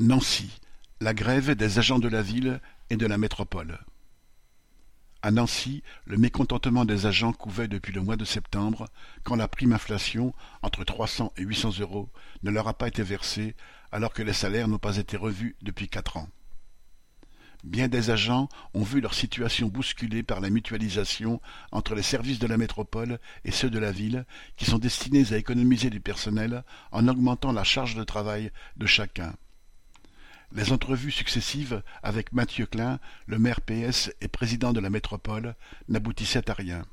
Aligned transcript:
Nancy, 0.00 0.48
la 1.00 1.12
grève 1.12 1.56
des 1.56 1.80
agents 1.80 1.98
de 1.98 2.06
la 2.06 2.22
ville 2.22 2.60
et 2.88 2.96
de 2.96 3.04
la 3.04 3.18
métropole. 3.18 3.80
À 5.22 5.32
Nancy, 5.32 5.82
le 6.04 6.16
mécontentement 6.16 6.84
des 6.84 7.06
agents 7.06 7.32
couvait 7.32 7.66
depuis 7.66 7.92
le 7.92 8.00
mois 8.00 8.16
de 8.16 8.24
septembre, 8.24 8.86
quand 9.24 9.34
la 9.34 9.48
prime 9.48 9.72
inflation, 9.72 10.32
entre 10.62 10.84
trois 10.84 11.08
cents 11.08 11.32
et 11.36 11.42
huit 11.42 11.56
cents 11.56 11.76
euros, 11.80 12.08
ne 12.44 12.52
leur 12.52 12.68
a 12.68 12.74
pas 12.74 12.86
été 12.86 13.02
versée, 13.02 13.56
alors 13.90 14.12
que 14.12 14.22
les 14.22 14.32
salaires 14.32 14.68
n'ont 14.68 14.78
pas 14.78 14.98
été 14.98 15.16
revus 15.16 15.56
depuis 15.62 15.88
quatre 15.88 16.16
ans. 16.16 16.28
Bien 17.64 17.88
des 17.88 18.10
agents 18.10 18.48
ont 18.74 18.84
vu 18.84 19.00
leur 19.00 19.14
situation 19.14 19.66
bousculée 19.66 20.22
par 20.22 20.38
la 20.38 20.48
mutualisation 20.48 21.40
entre 21.72 21.96
les 21.96 22.02
services 22.02 22.38
de 22.38 22.46
la 22.46 22.56
métropole 22.56 23.18
et 23.44 23.50
ceux 23.50 23.68
de 23.68 23.80
la 23.80 23.90
ville, 23.90 24.26
qui 24.56 24.64
sont 24.64 24.78
destinés 24.78 25.32
à 25.32 25.38
économiser 25.38 25.90
du 25.90 25.98
personnel 25.98 26.62
en 26.92 27.08
augmentant 27.08 27.50
la 27.50 27.64
charge 27.64 27.96
de 27.96 28.04
travail 28.04 28.52
de 28.76 28.86
chacun. 28.86 29.34
Les 30.50 30.72
entrevues 30.72 31.10
successives 31.10 31.82
avec 32.02 32.32
Mathieu 32.32 32.64
Klein, 32.64 33.00
le 33.26 33.38
maire 33.38 33.60
PS 33.60 34.10
et 34.22 34.28
président 34.28 34.72
de 34.72 34.80
la 34.80 34.88
métropole, 34.88 35.54
n'aboutissaient 35.88 36.50
à 36.50 36.54
rien. 36.54 36.86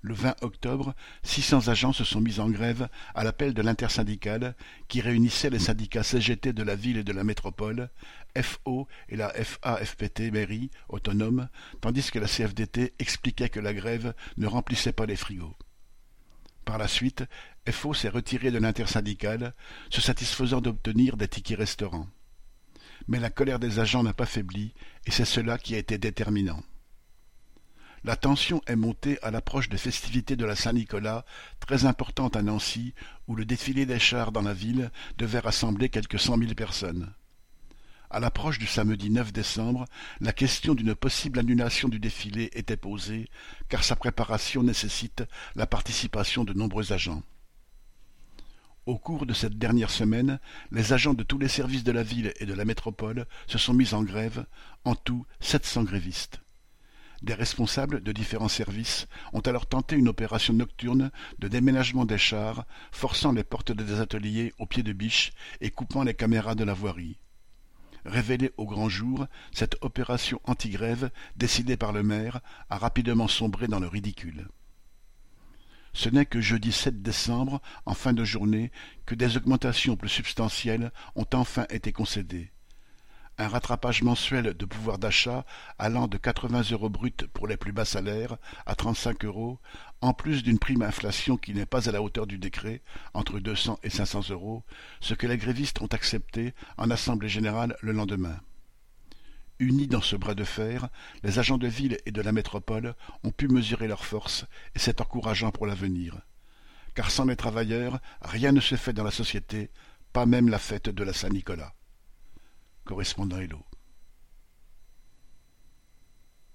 Le 0.00 0.14
20 0.14 0.42
octobre, 0.42 0.94
600 1.22 1.68
agents 1.68 1.92
se 1.92 2.04
sont 2.04 2.20
mis 2.20 2.40
en 2.40 2.50
grève 2.50 2.88
à 3.14 3.24
l'appel 3.24 3.54
de 3.54 3.62
l'intersyndicale 3.62 4.54
qui 4.88 5.00
réunissait 5.00 5.50
les 5.50 5.58
syndicats 5.58 6.02
CGT 6.02 6.52
de 6.52 6.62
la 6.62 6.74
ville 6.74 6.98
et 6.98 7.04
de 7.04 7.12
la 7.12 7.24
métropole, 7.24 7.90
FO 8.40 8.88
et 9.08 9.16
la 9.16 9.30
FAFPT 9.30 10.32
mairie 10.32 10.70
autonome, 10.88 11.48
tandis 11.80 12.10
que 12.10 12.18
la 12.18 12.28
CFDT 12.28 12.94
expliquait 12.98 13.48
que 13.48 13.60
la 13.60 13.74
grève 13.74 14.14
ne 14.36 14.46
remplissait 14.46 14.92
pas 14.92 15.06
les 15.06 15.16
frigos. 15.16 15.56
Par 16.64 16.78
la 16.78 16.88
suite, 16.88 17.24
FO 17.68 17.94
s'est 17.94 18.08
retiré 18.08 18.50
de 18.50 18.58
l'intersyndicale, 18.58 19.54
se 19.90 20.00
satisfaisant 20.00 20.60
d'obtenir 20.60 21.16
des 21.16 21.28
tickets 21.28 21.58
restaurants. 21.58 22.08
Mais 23.08 23.18
la 23.18 23.30
colère 23.30 23.58
des 23.58 23.80
agents 23.80 24.02
n'a 24.02 24.12
pas 24.12 24.26
faibli, 24.26 24.74
et 25.06 25.10
c'est 25.10 25.24
cela 25.24 25.58
qui 25.58 25.74
a 25.74 25.78
été 25.78 25.98
déterminant. 25.98 26.62
La 28.04 28.16
tension 28.16 28.62
est 28.66 28.76
montée 28.76 29.18
à 29.22 29.30
l'approche 29.30 29.68
des 29.68 29.78
festivités 29.78 30.36
de 30.36 30.44
la 30.44 30.54
Saint-Nicolas, 30.54 31.24
très 31.58 31.84
importantes 31.84 32.36
à 32.36 32.42
Nancy, 32.42 32.94
où 33.26 33.34
le 33.34 33.44
défilé 33.44 33.86
des 33.86 33.98
chars 33.98 34.30
dans 34.30 34.42
la 34.42 34.54
ville 34.54 34.92
devait 35.16 35.40
rassembler 35.40 35.88
quelques 35.88 36.20
cent 36.20 36.36
mille 36.36 36.54
personnes. 36.54 37.12
À 38.10 38.20
l'approche 38.20 38.58
du 38.58 38.66
samedi 38.66 39.10
9 39.10 39.32
décembre, 39.32 39.84
la 40.20 40.32
question 40.32 40.74
d'une 40.74 40.94
possible 40.94 41.38
annulation 41.38 41.88
du 41.88 41.98
défilé 41.98 42.50
était 42.54 42.76
posée, 42.76 43.28
car 43.68 43.84
sa 43.84 43.96
préparation 43.96 44.62
nécessite 44.62 45.24
la 45.56 45.66
participation 45.66 46.44
de 46.44 46.54
nombreux 46.54 46.92
agents. 46.92 47.22
Au 48.88 48.96
cours 48.96 49.26
de 49.26 49.34
cette 49.34 49.58
dernière 49.58 49.90
semaine, 49.90 50.40
les 50.72 50.94
agents 50.94 51.12
de 51.12 51.22
tous 51.22 51.36
les 51.36 51.48
services 51.48 51.84
de 51.84 51.92
la 51.92 52.02
ville 52.02 52.32
et 52.40 52.46
de 52.46 52.54
la 52.54 52.64
métropole 52.64 53.26
se 53.46 53.58
sont 53.58 53.74
mis 53.74 53.92
en 53.92 54.02
grève, 54.02 54.46
en 54.86 54.94
tout 54.94 55.26
sept 55.40 55.66
cents 55.66 55.82
grévistes. 55.82 56.40
Des 57.20 57.34
responsables 57.34 58.02
de 58.02 58.12
différents 58.12 58.48
services 58.48 59.06
ont 59.34 59.40
alors 59.40 59.66
tenté 59.66 59.94
une 59.94 60.08
opération 60.08 60.54
nocturne 60.54 61.10
de 61.38 61.48
déménagement 61.48 62.06
des 62.06 62.16
chars, 62.16 62.64
forçant 62.90 63.32
les 63.32 63.44
portes 63.44 63.72
des 63.72 64.00
ateliers 64.00 64.54
au 64.58 64.64
pied 64.64 64.82
de 64.82 64.94
biche 64.94 65.32
et 65.60 65.70
coupant 65.70 66.02
les 66.02 66.14
caméras 66.14 66.54
de 66.54 66.64
la 66.64 66.72
voirie. 66.72 67.18
Révélée 68.06 68.52
au 68.56 68.64
grand 68.64 68.88
jour, 68.88 69.26
cette 69.52 69.76
opération 69.82 70.40
anti-grève, 70.44 71.10
décidée 71.36 71.76
par 71.76 71.92
le 71.92 72.02
maire, 72.02 72.40
a 72.70 72.78
rapidement 72.78 73.28
sombré 73.28 73.68
dans 73.68 73.80
le 73.80 73.86
ridicule. 73.86 74.48
Ce 75.92 76.08
n'est 76.08 76.26
que 76.26 76.40
jeudi 76.40 76.72
7 76.72 77.02
décembre, 77.02 77.60
en 77.86 77.94
fin 77.94 78.12
de 78.12 78.24
journée, 78.24 78.70
que 79.06 79.14
des 79.14 79.36
augmentations 79.36 79.96
plus 79.96 80.08
substantielles 80.08 80.92
ont 81.16 81.26
enfin 81.32 81.66
été 81.70 81.92
concédées 81.92 82.52
un 83.38 83.48
rattrapage 83.48 84.02
mensuel 84.02 84.54
de 84.54 84.64
pouvoir 84.64 84.98
d'achat 84.98 85.44
allant 85.78 86.08
de 86.08 86.18
80 86.18 86.62
euros 86.72 86.90
bruts 86.90 87.12
pour 87.32 87.46
les 87.46 87.56
plus 87.56 87.72
bas 87.72 87.84
salaires 87.84 88.36
à 88.66 88.74
35 88.74 89.24
euros, 89.24 89.60
en 90.00 90.12
plus 90.12 90.42
d'une 90.42 90.58
prime 90.58 90.82
inflation 90.82 91.36
qui 91.36 91.54
n'est 91.54 91.66
pas 91.66 91.88
à 91.88 91.92
la 91.92 92.02
hauteur 92.02 92.26
du 92.26 92.38
décret, 92.38 92.82
entre 93.14 93.38
200 93.38 93.78
et 93.84 93.90
500 93.90 94.30
euros, 94.30 94.64
ce 95.00 95.14
que 95.14 95.26
les 95.26 95.38
grévistes 95.38 95.80
ont 95.80 95.86
accepté 95.86 96.52
en 96.76 96.90
assemblée 96.90 97.28
générale 97.28 97.76
le 97.80 97.92
lendemain. 97.92 98.40
Unis 99.58 99.88
dans 99.88 100.00
ce 100.00 100.16
bras 100.16 100.34
de 100.34 100.44
fer, 100.44 100.88
les 101.22 101.38
agents 101.38 101.58
de 101.58 101.66
ville 101.66 101.98
et 102.06 102.12
de 102.12 102.22
la 102.22 102.32
métropole 102.32 102.94
ont 103.24 103.32
pu 103.32 103.48
mesurer 103.48 103.88
leurs 103.88 104.04
forces, 104.04 104.44
et 104.74 104.78
c'est 104.78 105.00
encourageant 105.00 105.50
pour 105.50 105.66
l'avenir. 105.66 106.20
Car 106.94 107.10
sans 107.10 107.24
les 107.24 107.36
travailleurs, 107.36 107.98
rien 108.22 108.52
ne 108.52 108.60
se 108.60 108.76
fait 108.76 108.92
dans 108.92 109.04
la 109.04 109.10
société, 109.10 109.70
pas 110.12 110.26
même 110.26 110.48
la 110.48 110.58
fête 110.58 110.88
de 110.88 111.04
la 111.04 111.12
Saint-Nicolas 111.12 111.74
correspondant 112.88 113.38
Hello. 113.38 113.67